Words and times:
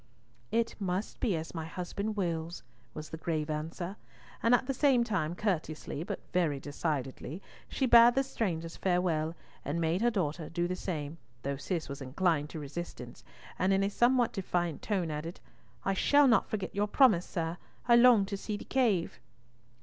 "It 0.51 0.73
must 0.79 1.19
be 1.19 1.35
as 1.35 1.53
my 1.53 1.67
husband 1.67 2.17
wills," 2.17 2.63
was 2.95 3.09
the 3.11 3.17
grave 3.19 3.51
answer, 3.51 3.95
and 4.41 4.55
at 4.55 4.65
the 4.65 4.73
same 4.73 5.03
time, 5.03 5.35
courteously, 5.35 6.03
but 6.05 6.19
very 6.33 6.59
decidedly, 6.59 7.39
she 7.69 7.85
bade 7.85 8.15
the 8.15 8.23
strangers 8.23 8.75
farewell, 8.75 9.35
and 9.63 9.79
made 9.79 10.01
her 10.01 10.09
daughter 10.09 10.49
do 10.49 10.67
the 10.67 10.75
same, 10.75 11.19
though 11.43 11.55
Cis 11.57 11.87
was 11.87 12.01
inclined 12.01 12.49
to 12.49 12.59
resistance, 12.59 13.23
and 13.59 13.71
in 13.73 13.83
a 13.83 13.91
somewhat 13.91 14.33
defiant 14.33 14.81
tone 14.81 15.11
added, 15.11 15.39
"I 15.85 15.93
shall 15.93 16.27
not 16.27 16.49
forget 16.49 16.73
your 16.73 16.87
promise, 16.87 17.27
sir. 17.27 17.57
I 17.87 17.95
long 17.95 18.25
to 18.25 18.37
see 18.37 18.57
the 18.57 18.65
cave." 18.65 19.19